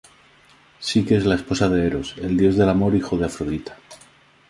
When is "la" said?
1.27-1.35